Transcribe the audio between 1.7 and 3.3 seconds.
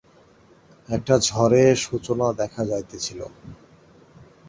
সূচনা দেখা যাইতেছিল।